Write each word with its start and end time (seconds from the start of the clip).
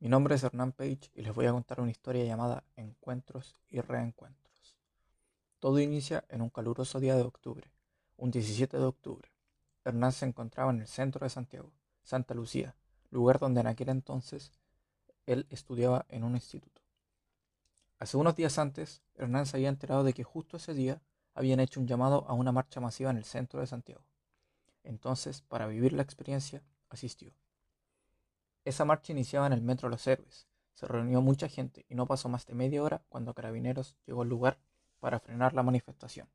Mi 0.00 0.08
nombre 0.08 0.34
es 0.34 0.42
Hernán 0.42 0.72
Page 0.72 1.10
y 1.14 1.20
les 1.20 1.34
voy 1.34 1.44
a 1.44 1.52
contar 1.52 1.78
una 1.78 1.90
historia 1.90 2.24
llamada 2.24 2.64
Encuentros 2.74 3.54
y 3.68 3.82
Reencuentros. 3.82 4.78
Todo 5.58 5.78
inicia 5.78 6.24
en 6.30 6.40
un 6.40 6.48
caluroso 6.48 7.00
día 7.00 7.16
de 7.16 7.22
octubre, 7.22 7.70
un 8.16 8.30
17 8.30 8.78
de 8.78 8.84
octubre. 8.84 9.30
Hernán 9.84 10.12
se 10.12 10.24
encontraba 10.24 10.70
en 10.70 10.80
el 10.80 10.86
centro 10.86 11.26
de 11.26 11.28
Santiago, 11.28 11.70
Santa 12.02 12.32
Lucía, 12.32 12.74
lugar 13.10 13.38
donde 13.38 13.60
en 13.60 13.66
aquel 13.66 13.90
entonces 13.90 14.52
él 15.26 15.46
estudiaba 15.50 16.06
en 16.08 16.24
un 16.24 16.34
instituto. 16.34 16.80
Hace 17.98 18.16
unos 18.16 18.34
días 18.34 18.56
antes, 18.56 19.02
Hernán 19.16 19.44
se 19.44 19.58
había 19.58 19.68
enterado 19.68 20.02
de 20.02 20.14
que 20.14 20.24
justo 20.24 20.56
ese 20.56 20.72
día 20.72 21.02
habían 21.34 21.60
hecho 21.60 21.78
un 21.78 21.86
llamado 21.86 22.24
a 22.26 22.32
una 22.32 22.52
marcha 22.52 22.80
masiva 22.80 23.10
en 23.10 23.18
el 23.18 23.24
centro 23.24 23.60
de 23.60 23.66
Santiago. 23.66 24.06
Entonces, 24.82 25.42
para 25.42 25.66
vivir 25.66 25.92
la 25.92 26.02
experiencia, 26.02 26.62
asistió. 26.88 27.34
Esa 28.64 28.84
marcha 28.84 29.12
iniciaba 29.12 29.46
en 29.46 29.54
el 29.54 29.62
Metro 29.62 29.88
Los 29.88 30.06
Héroes. 30.06 30.46
Se 30.74 30.86
reunió 30.86 31.22
mucha 31.22 31.48
gente 31.48 31.86
y 31.88 31.94
no 31.94 32.06
pasó 32.06 32.28
más 32.28 32.46
de 32.46 32.54
media 32.54 32.82
hora 32.82 33.02
cuando 33.08 33.32
Carabineros 33.32 33.96
llegó 34.06 34.22
al 34.22 34.28
lugar 34.28 34.58
para 35.00 35.18
frenar 35.18 35.54
la 35.54 35.62
manifestación. 35.62 36.28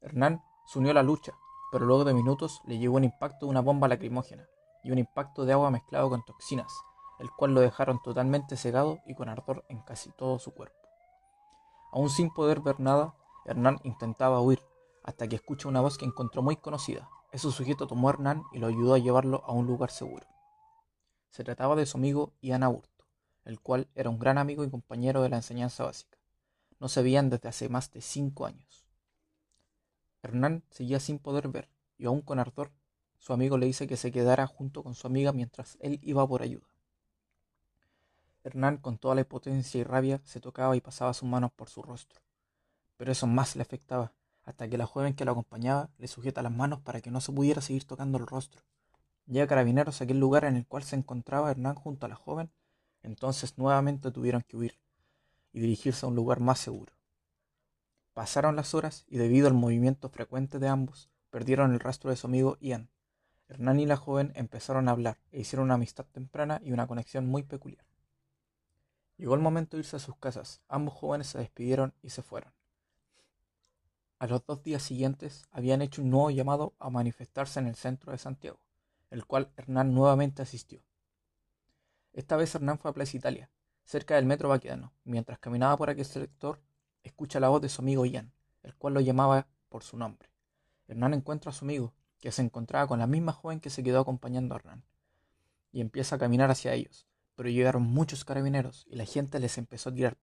Hernán 0.00 0.42
se 0.66 0.80
unió 0.80 0.90
a 0.90 0.94
la 0.94 1.04
lucha, 1.04 1.34
pero 1.70 1.86
luego 1.86 2.04
de 2.04 2.14
minutos 2.14 2.60
le 2.64 2.78
llegó 2.78 2.96
un 2.96 3.04
impacto 3.04 3.46
de 3.46 3.50
una 3.50 3.60
bomba 3.60 3.86
lacrimógena 3.86 4.48
y 4.82 4.90
un 4.90 4.98
impacto 4.98 5.44
de 5.44 5.52
agua 5.52 5.70
mezclado 5.70 6.10
con 6.10 6.24
toxinas, 6.24 6.72
el 7.20 7.30
cual 7.30 7.54
lo 7.54 7.60
dejaron 7.60 8.02
totalmente 8.02 8.56
cegado 8.56 8.98
y 9.06 9.14
con 9.14 9.28
ardor 9.28 9.64
en 9.68 9.80
casi 9.82 10.10
todo 10.10 10.38
su 10.38 10.52
cuerpo. 10.52 10.76
Aún 11.92 12.10
sin 12.10 12.32
poder 12.32 12.60
ver 12.60 12.80
nada, 12.80 13.14
Hernán 13.44 13.78
intentaba 13.84 14.40
huir, 14.40 14.60
hasta 15.04 15.28
que 15.28 15.36
escucha 15.36 15.68
una 15.68 15.80
voz 15.80 15.96
que 15.96 16.04
encontró 16.04 16.42
muy 16.42 16.56
conocida. 16.56 17.08
Ese 17.30 17.50
sujeto 17.50 17.86
tomó 17.86 18.08
a 18.08 18.12
Hernán 18.12 18.42
y 18.52 18.58
lo 18.58 18.66
ayudó 18.66 18.94
a 18.94 18.98
llevarlo 18.98 19.42
a 19.44 19.52
un 19.52 19.66
lugar 19.66 19.90
seguro. 19.90 20.26
Se 21.30 21.44
trataba 21.44 21.76
de 21.76 21.86
su 21.86 21.98
amigo 21.98 22.32
Ian 22.40 22.62
Aburto, 22.62 23.04
el 23.44 23.60
cual 23.60 23.88
era 23.94 24.10
un 24.10 24.18
gran 24.18 24.38
amigo 24.38 24.64
y 24.64 24.70
compañero 24.70 25.22
de 25.22 25.28
la 25.28 25.36
enseñanza 25.36 25.84
básica. 25.84 26.18
No 26.80 26.88
se 26.88 27.02
veían 27.02 27.30
desde 27.30 27.48
hace 27.48 27.68
más 27.68 27.90
de 27.92 28.00
cinco 28.00 28.46
años. 28.46 28.86
Hernán 30.22 30.62
seguía 30.70 31.00
sin 31.00 31.18
poder 31.18 31.48
ver, 31.48 31.68
y 31.96 32.06
aún 32.06 32.22
con 32.22 32.38
ardor, 32.38 32.72
su 33.18 33.32
amigo 33.32 33.58
le 33.58 33.66
dice 33.66 33.86
que 33.86 33.96
se 33.96 34.12
quedara 34.12 34.46
junto 34.46 34.82
con 34.82 34.94
su 34.94 35.06
amiga 35.06 35.32
mientras 35.32 35.76
él 35.80 35.98
iba 36.02 36.26
por 36.26 36.42
ayuda. 36.42 36.66
Hernán, 38.44 38.78
con 38.78 38.98
toda 38.98 39.14
la 39.14 39.22
impotencia 39.22 39.80
y 39.80 39.84
rabia, 39.84 40.20
se 40.24 40.40
tocaba 40.40 40.76
y 40.76 40.80
pasaba 40.80 41.12
sus 41.12 41.28
manos 41.28 41.52
por 41.52 41.68
su 41.68 41.82
rostro. 41.82 42.20
Pero 42.96 43.12
eso 43.12 43.26
más 43.26 43.56
le 43.56 43.62
afectaba, 43.62 44.12
hasta 44.44 44.68
que 44.68 44.78
la 44.78 44.86
joven 44.86 45.14
que 45.14 45.24
lo 45.24 45.32
acompañaba 45.32 45.90
le 45.98 46.08
sujeta 46.08 46.42
las 46.42 46.52
manos 46.52 46.80
para 46.80 47.00
que 47.00 47.10
no 47.10 47.20
se 47.20 47.32
pudiera 47.32 47.60
seguir 47.60 47.84
tocando 47.84 48.18
el 48.18 48.26
rostro. 48.26 48.62
Llega 49.28 49.46
Carabineros 49.46 50.00
a 50.00 50.04
aquel 50.04 50.18
lugar 50.18 50.46
en 50.46 50.56
el 50.56 50.66
cual 50.66 50.84
se 50.84 50.96
encontraba 50.96 51.50
Hernán 51.50 51.74
junto 51.74 52.06
a 52.06 52.08
la 52.08 52.14
joven, 52.14 52.50
entonces 53.02 53.58
nuevamente 53.58 54.10
tuvieron 54.10 54.40
que 54.40 54.56
huir 54.56 54.78
y 55.52 55.60
dirigirse 55.60 56.06
a 56.06 56.08
un 56.08 56.16
lugar 56.16 56.40
más 56.40 56.58
seguro. 56.58 56.94
Pasaron 58.14 58.56
las 58.56 58.72
horas 58.72 59.04
y 59.06 59.18
debido 59.18 59.46
al 59.46 59.52
movimiento 59.52 60.08
frecuente 60.08 60.58
de 60.58 60.68
ambos, 60.68 61.10
perdieron 61.28 61.74
el 61.74 61.80
rastro 61.80 62.08
de 62.08 62.16
su 62.16 62.26
amigo 62.26 62.56
Ian. 62.60 62.88
Hernán 63.48 63.80
y 63.80 63.86
la 63.86 63.98
joven 63.98 64.32
empezaron 64.34 64.88
a 64.88 64.92
hablar 64.92 65.18
e 65.30 65.40
hicieron 65.40 65.66
una 65.66 65.74
amistad 65.74 66.06
temprana 66.06 66.62
y 66.64 66.72
una 66.72 66.86
conexión 66.86 67.26
muy 67.26 67.42
peculiar. 67.42 67.84
Llegó 69.18 69.34
el 69.34 69.42
momento 69.42 69.76
de 69.76 69.82
irse 69.82 69.96
a 69.96 70.00
sus 70.00 70.16
casas. 70.16 70.62
Ambos 70.68 70.94
jóvenes 70.94 71.26
se 71.26 71.38
despidieron 71.38 71.92
y 72.00 72.10
se 72.10 72.22
fueron. 72.22 72.54
A 74.20 74.26
los 74.26 74.44
dos 74.46 74.62
días 74.62 74.82
siguientes 74.82 75.44
habían 75.50 75.82
hecho 75.82 76.00
un 76.00 76.08
nuevo 76.08 76.30
llamado 76.30 76.74
a 76.78 76.88
manifestarse 76.88 77.60
en 77.60 77.66
el 77.66 77.74
centro 77.74 78.12
de 78.12 78.18
Santiago 78.18 78.58
el 79.10 79.24
cual 79.26 79.52
Hernán 79.56 79.94
nuevamente 79.94 80.42
asistió. 80.42 80.82
Esta 82.12 82.36
vez 82.36 82.54
Hernán 82.54 82.78
fue 82.78 82.90
a 82.90 82.94
Plaza 82.94 83.16
Italia, 83.16 83.50
cerca 83.84 84.16
del 84.16 84.26
metro 84.26 84.48
Baquedano. 84.48 84.92
Mientras 85.04 85.38
caminaba 85.38 85.76
por 85.76 85.90
aquel 85.90 86.04
sector, 86.04 86.60
escucha 87.02 87.40
la 87.40 87.48
voz 87.48 87.62
de 87.62 87.68
su 87.68 87.82
amigo 87.82 88.04
Ian, 88.04 88.32
el 88.62 88.74
cual 88.74 88.94
lo 88.94 89.00
llamaba 89.00 89.46
por 89.68 89.82
su 89.82 89.96
nombre. 89.96 90.30
Hernán 90.86 91.14
encuentra 91.14 91.50
a 91.50 91.54
su 91.54 91.64
amigo, 91.64 91.94
que 92.20 92.32
se 92.32 92.42
encontraba 92.42 92.86
con 92.86 92.98
la 92.98 93.06
misma 93.06 93.32
joven 93.32 93.60
que 93.60 93.70
se 93.70 93.82
quedó 93.82 94.00
acompañando 94.00 94.54
a 94.54 94.58
Hernán, 94.58 94.84
y 95.70 95.80
empieza 95.80 96.16
a 96.16 96.18
caminar 96.18 96.50
hacia 96.50 96.74
ellos, 96.74 97.06
pero 97.34 97.48
llegaron 97.48 97.82
muchos 97.82 98.24
carabineros 98.24 98.84
y 98.88 98.96
la 98.96 99.04
gente 99.04 99.38
les 99.38 99.58
empezó 99.58 99.90
a 99.90 99.94
tirar 99.94 100.18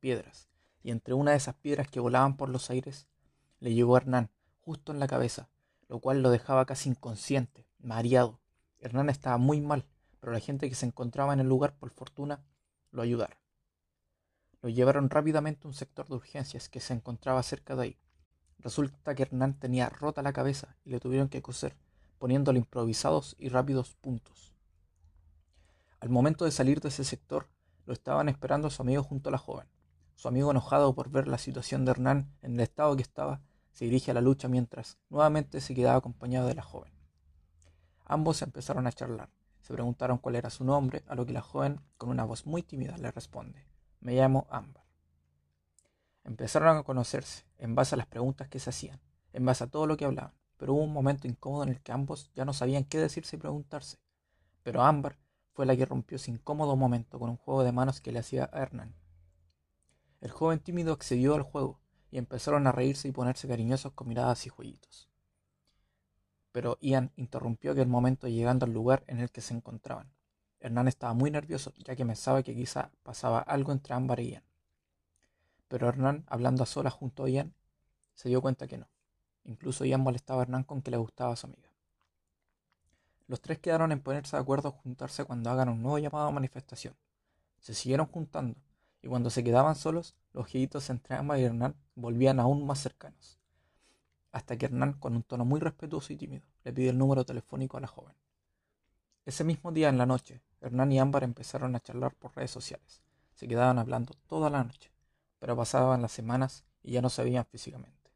piedras, 0.00 0.48
y 0.82 0.90
entre 0.90 1.14
una 1.14 1.32
de 1.32 1.36
esas 1.36 1.54
piedras 1.54 1.88
que 1.88 2.00
volaban 2.00 2.36
por 2.36 2.48
los 2.48 2.70
aires 2.70 3.06
le 3.60 3.74
llegó 3.74 3.94
a 3.94 3.98
Hernán, 3.98 4.30
justo 4.60 4.92
en 4.92 4.98
la 4.98 5.06
cabeza, 5.06 5.48
lo 5.88 6.00
cual 6.00 6.22
lo 6.22 6.30
dejaba 6.30 6.66
casi 6.66 6.88
inconsciente, 6.88 7.66
mareado. 7.78 8.40
Hernán 8.78 9.10
estaba 9.10 9.36
muy 9.36 9.60
mal, 9.60 9.86
pero 10.18 10.32
la 10.32 10.40
gente 10.40 10.68
que 10.68 10.74
se 10.74 10.86
encontraba 10.86 11.32
en 11.32 11.40
el 11.40 11.48
lugar, 11.48 11.76
por 11.76 11.90
fortuna, 11.90 12.42
lo 12.90 13.02
ayudaron. 13.02 13.38
Lo 14.62 14.68
llevaron 14.68 15.10
rápidamente 15.10 15.66
a 15.66 15.68
un 15.68 15.74
sector 15.74 16.08
de 16.08 16.14
urgencias 16.14 16.68
que 16.68 16.80
se 16.80 16.92
encontraba 16.92 17.42
cerca 17.42 17.76
de 17.76 17.82
ahí. 17.82 17.98
Resulta 18.58 19.14
que 19.14 19.22
Hernán 19.22 19.58
tenía 19.58 19.88
rota 19.88 20.22
la 20.22 20.32
cabeza 20.32 20.76
y 20.84 20.90
le 20.90 21.00
tuvieron 21.00 21.28
que 21.28 21.42
coser, 21.42 21.76
poniéndole 22.18 22.58
improvisados 22.58 23.34
y 23.38 23.48
rápidos 23.48 23.94
puntos. 23.94 24.54
Al 26.00 26.08
momento 26.10 26.44
de 26.44 26.50
salir 26.50 26.80
de 26.80 26.88
ese 26.88 27.04
sector, 27.04 27.48
lo 27.86 27.92
estaban 27.92 28.28
esperando 28.28 28.68
a 28.68 28.70
su 28.70 28.82
amigo 28.82 29.02
junto 29.02 29.28
a 29.28 29.32
la 29.32 29.38
joven. 29.38 29.66
Su 30.20 30.28
amigo, 30.28 30.50
enojado 30.50 30.94
por 30.94 31.08
ver 31.08 31.28
la 31.28 31.38
situación 31.38 31.86
de 31.86 31.92
Hernán 31.92 32.30
en 32.42 32.52
el 32.52 32.60
estado 32.60 32.94
que 32.94 33.00
estaba, 33.00 33.40
se 33.72 33.86
dirige 33.86 34.10
a 34.10 34.14
la 34.14 34.20
lucha 34.20 34.48
mientras 34.48 34.98
nuevamente 35.08 35.62
se 35.62 35.74
quedaba 35.74 35.96
acompañado 35.96 36.46
de 36.46 36.54
la 36.54 36.62
joven. 36.62 36.92
Ambos 38.04 38.42
empezaron 38.42 38.86
a 38.86 38.92
charlar. 38.92 39.30
Se 39.62 39.72
preguntaron 39.72 40.18
cuál 40.18 40.34
era 40.34 40.50
su 40.50 40.62
nombre, 40.62 41.04
a 41.06 41.14
lo 41.14 41.24
que 41.24 41.32
la 41.32 41.40
joven, 41.40 41.80
con 41.96 42.10
una 42.10 42.24
voz 42.24 42.44
muy 42.44 42.62
tímida, 42.62 42.98
le 42.98 43.10
responde, 43.10 43.66
me 44.00 44.14
llamo 44.14 44.46
Ámbar. 44.50 44.84
Empezaron 46.24 46.76
a 46.76 46.82
conocerse 46.82 47.46
en 47.56 47.74
base 47.74 47.94
a 47.94 47.96
las 47.96 48.06
preguntas 48.06 48.46
que 48.50 48.60
se 48.60 48.68
hacían, 48.68 49.00
en 49.32 49.46
base 49.46 49.64
a 49.64 49.68
todo 49.68 49.86
lo 49.86 49.96
que 49.96 50.04
hablaban, 50.04 50.34
pero 50.58 50.74
hubo 50.74 50.82
un 50.82 50.92
momento 50.92 51.28
incómodo 51.28 51.62
en 51.62 51.70
el 51.70 51.80
que 51.80 51.92
ambos 51.92 52.30
ya 52.34 52.44
no 52.44 52.52
sabían 52.52 52.84
qué 52.84 52.98
decirse 52.98 53.36
y 53.36 53.38
preguntarse. 53.38 53.96
Pero 54.64 54.82
Ámbar 54.82 55.16
fue 55.54 55.64
la 55.64 55.74
que 55.74 55.86
rompió 55.86 56.16
ese 56.16 56.30
incómodo 56.30 56.76
momento 56.76 57.18
con 57.18 57.30
un 57.30 57.38
juego 57.38 57.64
de 57.64 57.72
manos 57.72 58.02
que 58.02 58.12
le 58.12 58.18
hacía 58.18 58.50
a 58.52 58.60
Hernán. 58.60 58.99
El 60.20 60.30
joven 60.30 60.60
tímido 60.60 60.92
accedió 60.92 61.34
al 61.34 61.42
juego 61.42 61.80
y 62.10 62.18
empezaron 62.18 62.66
a 62.66 62.72
reírse 62.72 63.08
y 63.08 63.12
ponerse 63.12 63.48
cariñosos 63.48 63.92
con 63.92 64.08
miradas 64.08 64.44
y 64.46 64.50
jueguitos. 64.50 65.08
Pero 66.52 66.78
Ian 66.80 67.12
interrumpió 67.16 67.72
aquel 67.72 67.86
momento 67.86 68.28
llegando 68.28 68.66
al 68.66 68.72
lugar 68.72 69.04
en 69.06 69.20
el 69.20 69.30
que 69.30 69.40
se 69.40 69.54
encontraban. 69.54 70.12
Hernán 70.58 70.88
estaba 70.88 71.14
muy 71.14 71.30
nervioso 71.30 71.72
ya 71.78 71.96
que 71.96 72.04
pensaba 72.04 72.42
que 72.42 72.54
quizá 72.54 72.90
pasaba 73.02 73.38
algo 73.38 73.72
entre 73.72 73.94
Ámbar 73.94 74.20
y 74.20 74.30
Ian. 74.32 74.44
Pero 75.68 75.88
Hernán, 75.88 76.24
hablando 76.26 76.64
a 76.64 76.66
solas 76.66 76.92
junto 76.92 77.24
a 77.24 77.30
Ian, 77.30 77.54
se 78.14 78.28
dio 78.28 78.42
cuenta 78.42 78.66
que 78.66 78.76
no. 78.76 78.88
Incluso 79.44 79.84
Ian 79.84 80.02
molestaba 80.02 80.40
a 80.40 80.42
Hernán 80.42 80.64
con 80.64 80.82
que 80.82 80.90
le 80.90 80.98
gustaba 80.98 81.32
a 81.32 81.36
su 81.36 81.46
amiga. 81.46 81.70
Los 83.26 83.40
tres 83.40 83.60
quedaron 83.60 83.92
en 83.92 84.00
ponerse 84.00 84.36
de 84.36 84.42
acuerdo 84.42 84.68
a 84.68 84.72
juntarse 84.72 85.24
cuando 85.24 85.50
hagan 85.50 85.68
un 85.68 85.80
nuevo 85.80 85.98
llamado 85.98 86.26
a 86.26 86.32
manifestación. 86.32 86.96
Se 87.60 87.72
siguieron 87.74 88.06
juntando, 88.06 88.58
y 89.02 89.08
cuando 89.08 89.30
se 89.30 89.42
quedaban 89.42 89.76
solos, 89.76 90.14
los 90.32 90.44
ojitos 90.44 90.90
entre 90.90 91.16
Ámbar 91.16 91.38
y 91.38 91.44
Hernán 91.44 91.74
volvían 91.94 92.38
aún 92.38 92.66
más 92.66 92.80
cercanos. 92.80 93.38
Hasta 94.32 94.56
que 94.56 94.66
Hernán, 94.66 94.92
con 94.94 95.16
un 95.16 95.22
tono 95.22 95.44
muy 95.44 95.60
respetuoso 95.60 96.12
y 96.12 96.16
tímido, 96.16 96.46
le 96.64 96.72
pide 96.72 96.90
el 96.90 96.98
número 96.98 97.24
telefónico 97.24 97.76
a 97.76 97.80
la 97.80 97.86
joven. 97.86 98.14
Ese 99.24 99.44
mismo 99.44 99.72
día 99.72 99.88
en 99.88 99.98
la 99.98 100.06
noche, 100.06 100.40
Hernán 100.60 100.92
y 100.92 100.98
Ámbar 100.98 101.24
empezaron 101.24 101.74
a 101.74 101.80
charlar 101.80 102.14
por 102.14 102.36
redes 102.36 102.50
sociales. 102.50 103.00
Se 103.34 103.48
quedaban 103.48 103.78
hablando 103.78 104.14
toda 104.28 104.50
la 104.50 104.62
noche, 104.62 104.90
pero 105.38 105.56
pasaban 105.56 106.02
las 106.02 106.12
semanas 106.12 106.64
y 106.82 106.92
ya 106.92 107.02
no 107.02 107.08
se 107.08 107.24
veían 107.24 107.46
físicamente. 107.46 108.12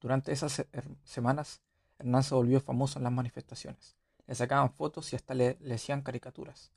Durante 0.00 0.32
esas 0.32 0.66
semanas, 1.04 1.60
Hernán 1.98 2.24
se 2.24 2.34
volvió 2.34 2.60
famoso 2.60 2.98
en 2.98 3.04
las 3.04 3.12
manifestaciones. 3.12 3.96
Le 4.26 4.34
sacaban 4.34 4.72
fotos 4.72 5.12
y 5.12 5.16
hasta 5.16 5.34
le 5.34 5.56
hacían 5.72 6.02
caricaturas. 6.02 6.72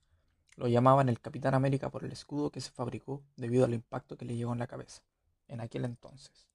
Lo 0.58 0.68
llamaban 0.68 1.08
el 1.08 1.22
Capitán 1.22 1.54
América 1.54 1.92
por 1.92 2.04
el 2.04 2.12
escudo 2.12 2.50
que 2.50 2.62
se 2.62 2.72
fabricó 2.72 3.22
debido 3.36 3.66
al 3.66 3.76
impacto 3.76 4.18
que 4.18 4.26
le 4.26 4.36
llegó 4.36 4.54
en 4.54 4.60
la 4.60 4.66
cabeza, 4.66 5.04
en 5.48 5.62
aquel 5.62 5.86
entonces. 5.86 6.48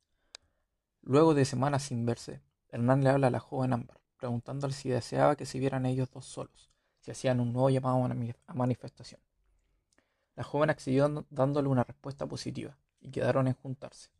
Luego 1.02 1.34
de 1.34 1.44
semanas 1.44 1.84
sin 1.84 2.04
verse, 2.04 2.40
Hernán 2.70 3.04
le 3.04 3.10
habla 3.10 3.28
a 3.28 3.30
la 3.30 3.38
joven 3.38 3.72
Ámbar, 3.72 4.00
preguntándole 4.16 4.74
si 4.74 4.88
deseaba 4.88 5.36
que 5.36 5.46
se 5.46 5.60
vieran 5.60 5.86
ellos 5.86 6.10
dos 6.10 6.24
solos, 6.24 6.72
si 6.98 7.12
hacían 7.12 7.38
un 7.38 7.52
nuevo 7.52 7.70
llamado 7.70 8.04
a 8.04 8.54
manifestación. 8.54 9.20
La 10.34 10.42
joven 10.42 10.70
accedió 10.70 11.24
dándole 11.30 11.68
una 11.68 11.84
respuesta 11.84 12.26
positiva 12.26 12.76
y 13.00 13.08
quedaron 13.12 13.46
en 13.46 13.54
juntarse. 13.54 14.10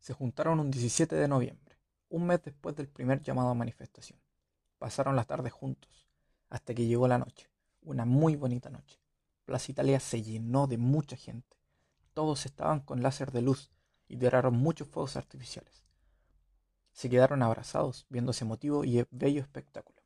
Se 0.00 0.14
juntaron 0.14 0.58
un 0.58 0.70
17 0.70 1.16
de 1.16 1.28
noviembre, 1.28 1.76
un 2.08 2.26
mes 2.26 2.42
después 2.42 2.74
del 2.76 2.88
primer 2.88 3.20
llamado 3.20 3.50
a 3.50 3.54
manifestación. 3.54 4.18
Pasaron 4.78 5.16
las 5.16 5.26
tardes 5.26 5.52
juntos, 5.52 6.08
hasta 6.48 6.72
que 6.72 6.86
llegó 6.86 7.06
la 7.08 7.18
noche 7.18 7.50
una 7.86 8.04
muy 8.04 8.36
bonita 8.36 8.68
noche. 8.68 9.00
Plaza 9.44 9.70
Italia 9.70 10.00
se 10.00 10.20
llenó 10.22 10.66
de 10.66 10.76
mucha 10.76 11.16
gente. 11.16 11.56
Todos 12.12 12.44
estaban 12.44 12.80
con 12.80 13.02
láser 13.02 13.30
de 13.30 13.42
luz 13.42 13.70
y 14.08 14.16
tiraron 14.16 14.56
muchos 14.56 14.88
fuegos 14.88 15.16
artificiales. 15.16 15.84
Se 16.92 17.08
quedaron 17.08 17.42
abrazados 17.42 18.06
viendo 18.08 18.32
ese 18.32 18.44
emotivo 18.44 18.84
y 18.84 19.04
bello 19.10 19.40
espectáculo, 19.40 20.02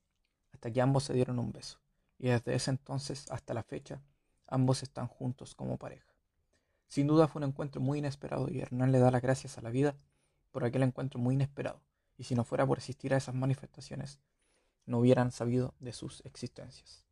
hasta 0.53 0.71
que 0.71 0.81
ambos 0.81 1.05
se 1.05 1.15
dieron 1.15 1.39
un 1.39 1.53
beso, 1.53 1.79
y 2.19 2.29
desde 2.29 2.55
ese 2.55 2.71
entonces 2.71 3.31
hasta 3.31 3.55
la 3.55 3.63
fecha, 3.63 4.03
ambos 4.47 4.83
están 4.83 5.07
juntos 5.07 5.55
como 5.55 5.79
pareja. 5.79 6.13
Sin 6.87 7.07
duda 7.07 7.29
fue 7.29 7.41
un 7.41 7.49
encuentro 7.49 7.81
muy 7.81 8.01
inesperado 8.01 8.49
y 8.51 8.61
Hernán 8.61 8.93
le 8.93 8.99
da 8.99 9.11
las 9.11 9.23
gracias 9.23 9.57
a 9.57 9.63
la 9.63 9.71
vida 9.71 9.97
por 10.51 10.65
aquel 10.65 10.83
encuentro 10.83 11.21
muy 11.21 11.37
inesperado, 11.37 11.81
y 12.19 12.25
si 12.25 12.35
no 12.35 12.45
fuera 12.45 12.67
por 12.67 12.79
asistir 12.79 13.15
a 13.15 13.17
esas 13.17 13.35
manifestaciones, 13.35 14.19
no 14.85 14.99
hubieran 14.99 15.31
sabido 15.31 15.75
de 15.79 15.93
sus 15.93 16.21
existencias. 16.27 17.10